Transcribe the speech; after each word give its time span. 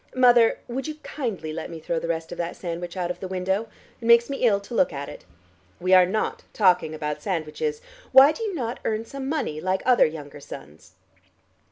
Mother, 0.15 0.57
would 0.67 0.87
you 0.87 0.95
kindly 1.03 1.53
let 1.53 1.69
me 1.69 1.79
throw 1.79 1.99
the 1.99 2.07
rest 2.07 2.31
of 2.31 2.39
that 2.39 2.55
sandwich 2.55 2.97
out 2.97 3.11
of 3.11 3.19
the 3.19 3.27
window? 3.27 3.67
It 4.01 4.05
makes 4.07 4.31
me 4.31 4.37
ill 4.37 4.59
to 4.61 4.73
look 4.73 4.91
at 4.91 5.09
it." 5.09 5.25
"We 5.79 5.93
are 5.93 6.07
not 6.07 6.41
talking 6.53 6.95
about 6.95 7.21
sandwiches. 7.21 7.81
Why 8.11 8.31
do 8.31 8.41
you 8.41 8.55
not 8.55 8.79
earn 8.83 9.05
some 9.05 9.29
money 9.29 9.61
like 9.61 9.83
other 9.85 10.07
younger 10.07 10.39
sons?" 10.39 10.93